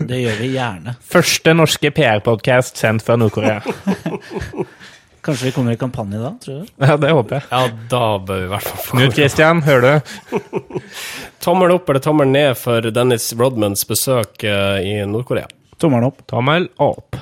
[0.01, 0.97] Det gjør vi gjerne.
[1.05, 3.61] Første norske PR-podkast sendt fra Nord-Korea.
[5.21, 6.67] Kanskje vi kommer i kampanje da, tror du?
[6.81, 7.45] Ja, det håper jeg.
[7.51, 7.61] Ja,
[7.93, 10.41] da bør vi i hvert fall få Knut Christian, hører du?
[11.45, 15.49] Tommel opp eller tommel ned for Dennis Rodmans besøk eh, i Nord-Korea?
[15.81, 16.25] Tommelen opp.
[16.29, 17.17] Tommel opp.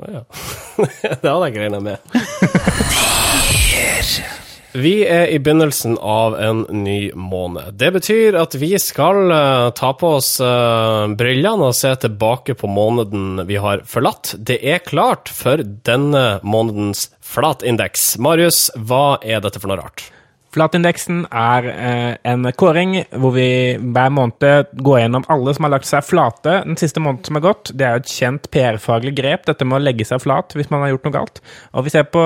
[0.00, 0.24] Å ja.
[0.76, 1.96] det hadde jeg ikke regna med.
[4.74, 7.76] Vi er i begynnelsen av en ny måned.
[7.78, 12.66] Det betyr at vi skal eh, ta på oss eh, brillene og se tilbake på
[12.66, 14.32] måneden vi har forlatt.
[14.34, 18.16] Det er klart for denne månedens flatindeks.
[18.18, 20.08] Marius, hva er dette for noe rart?
[20.54, 25.88] Flatindeksen er eh, en kåring hvor vi hver måned går gjennom alle som har lagt
[25.88, 27.72] seg flate den siste måneden som er gått.
[27.74, 30.84] Det er jo et kjent PR-faglig grep, dette med å legge seg flat hvis man
[30.84, 31.42] har gjort noe galt.
[31.74, 32.24] Og vi ser på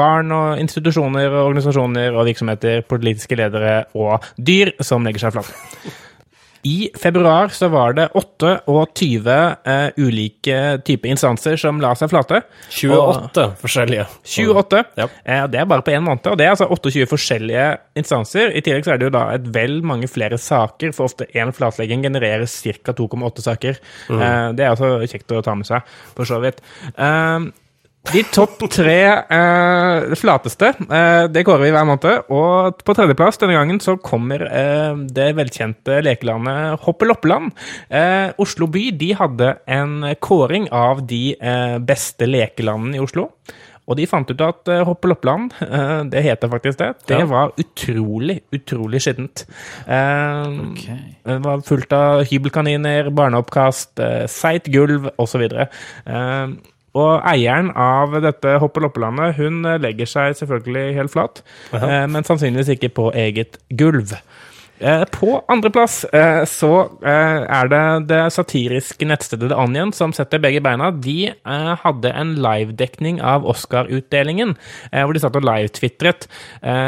[0.00, 6.08] barn og institusjoner og organisasjoner og virksomheter, politiske ledere og dyr som legger seg flate.
[6.62, 12.42] I februar så var det 28 eh, ulike typer instanser som la seg flate.
[12.68, 14.04] 28 forskjellige.
[14.28, 14.82] 28.
[15.00, 15.06] Ja.
[15.24, 16.26] Eh, det er bare på én måned.
[16.28, 17.66] Og det er altså 28 forskjellige
[18.00, 18.52] instanser.
[18.52, 21.54] I tillegg så er det jo da et vel mange flere saker, for ofte én
[21.56, 22.92] flatlegging genererer ca.
[22.92, 23.80] 2,8 saker.
[24.10, 26.60] Eh, det er altså kjekt å ta med seg, for så vidt.
[26.92, 27.50] Eh,
[28.08, 28.96] de topp tre
[29.30, 32.30] eh, flateste, eh, det kårer vi hver måned.
[32.32, 37.52] Og på tredjeplass denne gangen så kommer eh, det velkjente lekelandet Hoppeloppeland.
[37.92, 43.28] Eh, Oslo by de hadde en kåring av de eh, beste lekelandene i Oslo.
[43.90, 47.28] Og de fant ut at eh, Hoppeloppeland, eh, det heter faktisk det, det Ja.
[47.30, 49.44] var utrolig, utrolig skittent.
[49.86, 50.98] Eh, okay.
[51.28, 55.46] det var fullt av hybelkaniner, barneoppkast, seigt gulv osv.
[55.52, 56.46] Eh,
[56.98, 61.42] og eieren av dette Hoppeloppelandet hun eh, legger seg selvfølgelig helt flat,
[61.76, 64.16] eh, men sannsynligvis ikke på eget gulv.
[64.80, 66.02] Eh, På andreplass
[66.48, 66.72] så
[67.04, 70.88] er det det satiriske nettstedet The Onion som setter begge beina.
[70.90, 74.56] De hadde en livedekning av Oscar-utdelingen,
[74.88, 76.24] hvor de satt og livetvitret.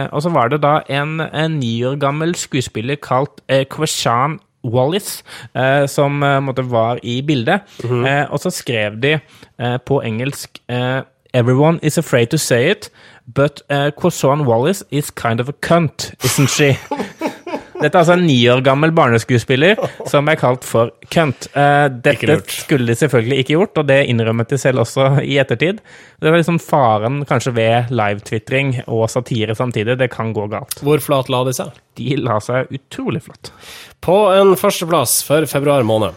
[0.09, 1.21] Og så var det da en,
[1.59, 5.23] ni år gammel skuespiller kalt Kwashan Wallis,
[5.55, 7.61] eh, som eh, måtte var i bildet.
[7.85, 9.17] eh, og så skrev de
[9.59, 11.03] eh, på engelsk eh,
[11.35, 12.91] Everyone is afraid to say it,
[13.27, 16.77] but uh, Quasson Wallis is kind of a cunt, isn't she?
[17.83, 21.49] Dette er altså en ni år gammel barneskuespiller som er kalt for kønt.
[21.59, 25.83] Eh, dette skulle de selvfølgelig ikke gjort, og det innrømmet de selv også i ettertid.
[26.23, 29.99] Det var liksom faren kanskje ved live-tvitring og satire samtidig.
[30.01, 30.81] Det kan gå galt.
[30.85, 31.73] Hvor flat la de seg?
[31.99, 33.53] De la seg utrolig flott.
[34.03, 36.17] På en førsteplass for februar måned.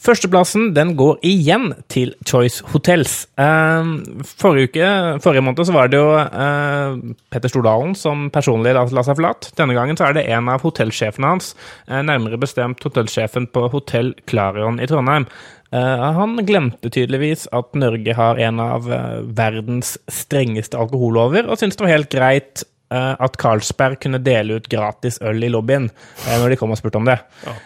[0.00, 3.26] Førsteplassen den går igjen til Choice Hotels.
[3.36, 3.90] Eh,
[4.24, 4.88] forrige uke,
[5.20, 6.96] forrige måned så var det jo eh,
[7.28, 9.50] Petter Stordalen som personlig la, seg flat.
[9.60, 11.52] Denne gangen så er det en av hotellsjefene hans,
[11.84, 15.28] eh, nærmere bestemt hotellsjefen på Hotell Clarion i Trondheim.
[15.70, 18.88] Eh, han glemte tydeligvis at Norge har en av
[19.36, 25.20] verdens strengeste alkohollover, og syntes det var helt greit at Carlsberg kunne dele ut gratis
[25.22, 27.18] øl i lobbyen eh, når de kom og spurte om det.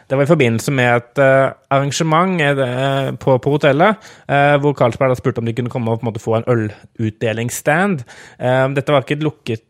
[0.08, 5.14] Det var i forbindelse med et eh, arrangement eh, på, på hotellet, eh, hvor Carlsberg
[5.14, 8.04] da spurte om de kunne komme og på en måte få en ølutdelingsstand.
[8.38, 9.64] Eh, dette var ikke et lukket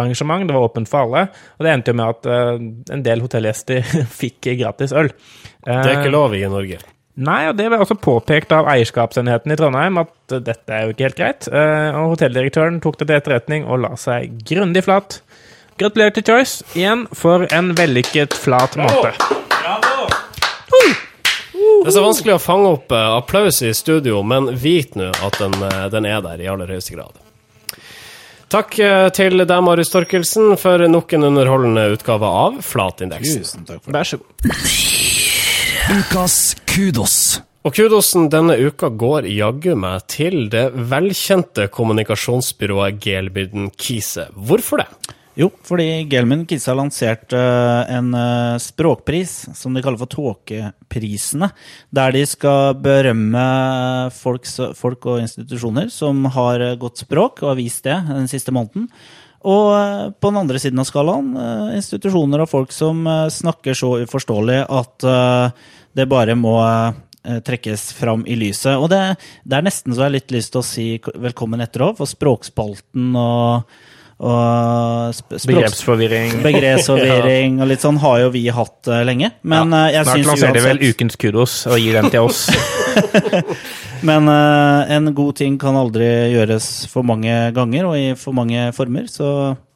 [0.00, 2.64] arrangement, det var åpent for alle, og det endte jo med at eh,
[2.96, 3.84] en del hotellgjester
[4.22, 5.12] fikk gratis øl.
[5.64, 6.80] Det er ikke lov i Norge.
[7.14, 10.94] Nei, og det ble også påpekt av eierskapsenheten i Trondheim at eh, dette er jo
[10.94, 11.46] ikke helt greit.
[11.46, 15.20] Eh, Og hotelldirektøren tok det til etterretning og la seg grundig flat.
[15.78, 19.12] Gratulerer til Choice igjen for en vellykket flat måte.
[19.52, 20.08] Bravo!
[20.74, 25.38] Det er så vanskelig å fange opp eh, applaus i studio, men vit nå at
[25.38, 25.54] den,
[25.94, 27.14] den er der i aller høyeste grad.
[28.54, 28.74] Takk
[29.16, 33.42] til deg, Marius Torkelsen, for nok en underholdende utgave av Flatindeksen.
[33.42, 33.98] Tusen takk for det.
[33.98, 35.00] Vær så god.
[35.84, 37.42] Ukas kudos.
[37.60, 44.30] Og kudosen denne uka går jaggu meg til det velkjente kommunikasjonsbyrået Gelbyden Kise.
[44.32, 44.86] Hvorfor det?
[45.36, 51.50] Jo, fordi Gelman Kise har lansert eh, en eh, språkpris som de kaller for Tåkeprisene.
[51.92, 53.44] Der de skal berømme
[54.14, 58.54] folks, folk og institusjoner som har eh, godt språk og har vist det den siste
[58.56, 58.88] måneden.
[59.44, 63.76] Og eh, på den andre siden av skalaen eh, institusjoner og folk som eh, snakker
[63.76, 65.08] så uforståelig at
[65.94, 66.56] det bare må
[67.46, 68.74] trekkes fram i lyset.
[68.74, 68.98] Og det,
[69.46, 70.86] det er nesten så jeg har litt lyst til å si
[71.22, 73.70] velkommen etter òg, for Språkspalten og
[74.22, 76.38] og Begrepsforvirring.
[76.44, 79.32] Begrepsforvirring og litt sånn har jo vi hatt eh, lenge.
[79.42, 82.46] Men ja, jeg Snart syns lanserer de vel ukens kudos og gir den til oss.
[84.08, 88.68] Men eh, en god ting kan aldri gjøres for mange ganger og i for mange
[88.76, 89.28] former, så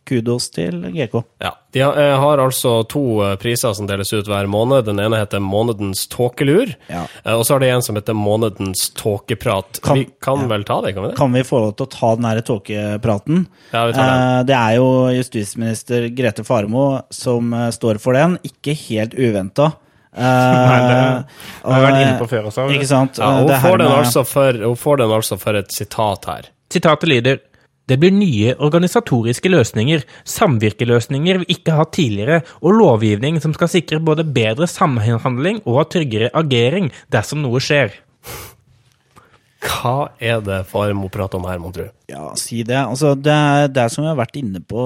[0.09, 1.21] kudos til GK.
[1.45, 4.87] Ja, De har, eh, altså to eh, priser som deles ut hver måned.
[4.89, 7.05] Den ene heter Månedens tåkelur, Ja.
[7.25, 9.81] eh, og så har de en som heter Månedens tåkeprat.
[9.85, 10.47] Kan- vi kan ja.
[10.55, 11.17] vel ta det, kan vi det?
[11.19, 13.47] Kan vi få lov til å ta den her tåkepraten?
[13.73, 14.47] Ja, vi tar den.
[14.47, 19.73] Det er jo justisminister Grete Faremo som står for den, ikke helt uventa.
[20.19, 20.95] Uh, Nei, det
[21.63, 22.65] har jeg vært inne på før også.
[22.75, 23.19] Ikke sant?
[23.21, 26.49] Ja, hun, får med- altså for, hun får den altså for et sitat her.
[26.73, 27.39] Sitatet lyder
[27.89, 33.73] Det blir nye organisatoriske løsninger, samvirkeløsninger vi ikke har hatt tidligere, og lovgivning som skal
[33.73, 37.97] sikre både bedre samhandling og tryggere agering dersom noe skjer.
[39.59, 41.89] Hva er det Faremo prater om her, mon tro?
[42.09, 42.77] Ja, si det.
[42.79, 44.83] Altså, det er det som vi har vært inne på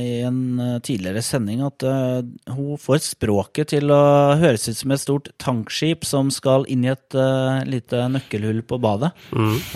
[0.00, 4.00] i en eh, tidligere sending, at uh, hun får språket til å
[4.40, 8.80] høres ut som et stort tankskip som skal inn i et uh, lite nøkkelhull på
[8.82, 9.12] badet.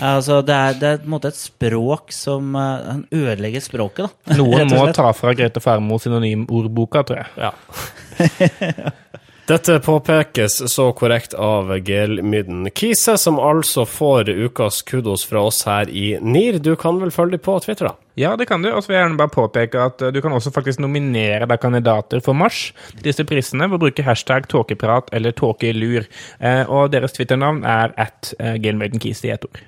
[0.01, 4.09] Altså, det er, det er på en måte et språk som uh, Han ødelegger språket,
[4.09, 4.39] da.
[4.41, 7.31] Noen må ta fra Grete Farmo synonymordboka, tror jeg.
[7.37, 7.53] Ja.
[9.49, 15.89] Dette påpekes så korrekt av Gelmyden Kise, som altså får ukas kudos fra oss her
[15.89, 16.59] i NIR.
[16.61, 17.95] Du kan vel følge dem på Twitter, da?
[18.13, 18.69] Ja, det kan du.
[18.69, 21.63] Og så vil jeg gjerne bare påpeke at eh, du kan også faktisk nominere deg
[21.65, 26.05] kandidater for mars til disse prisene ved å bruke hashtag tåkeprat eller tåkelur.
[26.37, 29.65] Eh, og deres Twitter-navn er at Gelmyden Kise i ett ord.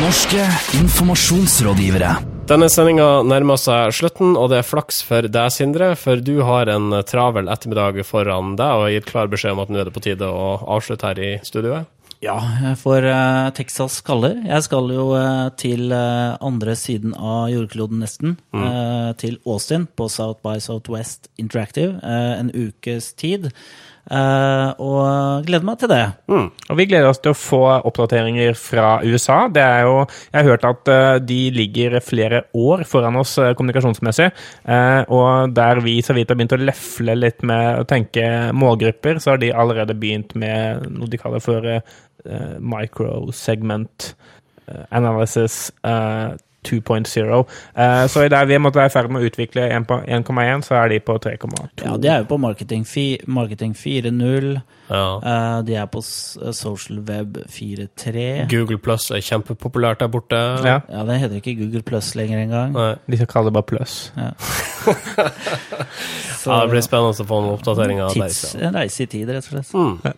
[0.00, 0.48] Norske
[0.80, 2.16] informasjonsrådgivere.
[2.48, 6.70] Denne sendinga nærmer seg slutten, og det er flaks for deg, Sindre, for du har
[6.72, 9.92] en travel ettermiddag foran deg og har gitt klar beskjed om at nå er det
[9.92, 11.90] på tide å avslutte her i studioet.
[12.24, 12.38] Ja,
[12.80, 14.40] for eh, Texas kaller.
[14.48, 18.38] Jeg skal jo eh, til eh, andre siden av jordkloden nesten.
[18.50, 19.14] Mm.
[19.20, 23.52] til Austin på South by Southwest Interactive en ukes tid.
[24.08, 26.00] Eh, og gleder meg til det.
[26.72, 29.40] Og vi gleder oss til å få oppdateringer fra USA.
[29.52, 29.98] Det er jo,
[30.32, 34.30] jeg har hørt at eh, de ligger flere år foran oss eh, kommunikasjonsmessig.
[34.64, 38.24] eh, og der vi så vidt har begynt å lefle litt med å tenke
[38.56, 41.68] målgrupper, så har de allerede begynt med noe de kaller for
[42.58, 44.14] microsegment
[44.68, 45.70] eh, analysis.
[46.72, 47.44] Eh, 2.0.
[47.76, 50.88] Eh, så i der vi måtte være i ferd med å utvikle 1,1, så er
[50.88, 51.84] de på 3,2.
[51.84, 52.84] Ja, De er jo på Marketing,
[53.26, 54.60] marketing 4.0.
[54.90, 55.18] Ja.
[55.20, 58.46] Uh, de er på Social Web 4.3.
[58.48, 60.38] Google Plus er kjempepopulært der borte.
[60.64, 62.72] Ja, Ja, det heter ikke Google Plus lenger engang.
[63.10, 64.12] De skal kalle det bare Plus.
[66.38, 69.64] Så- Ja, det blir spennende å få noen oppdateringer Tids, reise i tid, rett og
[69.64, 70.16] slett.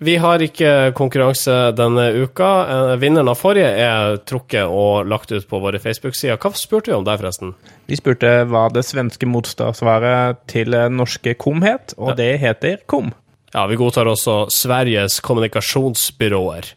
[0.00, 2.48] Vi har ikke konkurranse denne uka.
[2.64, 6.40] Eh, Vinneren av forrige er trukket og lagt ut på våre Facebook-sider.
[6.40, 7.52] Hva spurte vi om der, forresten?
[7.90, 13.12] Vi spurte hva det svenske motstandsvaret til norske KOM het, og det heter KOM.
[13.52, 16.68] Ja, vi godtar også Sveriges kommunikasjonsbyråer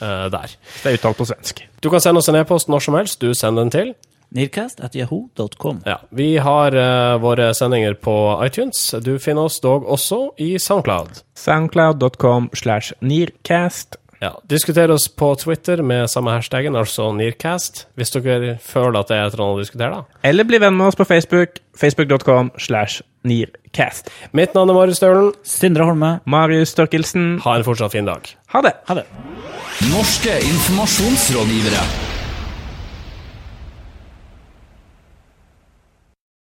[0.00, 0.52] uh, der.
[0.82, 1.64] Det er uttalt på svensk.
[1.82, 3.20] Du kan sende oss en e-post når som helst.
[3.20, 3.92] Du sender den til.
[4.30, 4.80] Nearcast
[5.86, 8.14] Ja, Vi har uh, våre sendinger på
[8.46, 8.94] iTunes.
[9.02, 11.22] Du finner oss dog også i Soundcloud.
[11.34, 13.96] Soundcloud.com slash nearcast.
[14.20, 19.16] Ja, Diskuter oss på Twitter med samme hashtagen, altså Nearcast, hvis dere føler at det
[19.16, 19.90] er et eller annet å diskutere.
[19.94, 20.20] da.
[20.28, 21.56] Eller bli venn med oss på Facebook.
[21.80, 24.12] Facebook.com slash nearcast.
[24.36, 25.32] Mitt navn er Marius Stølen.
[25.42, 26.12] Sindre Holme.
[26.28, 27.38] Marius Størkelsen.
[27.46, 28.28] Ha en fortsatt fin dag.
[28.52, 28.76] ha det!
[28.92, 29.08] Ha det.
[29.88, 32.09] Norske informasjonsrådgivere.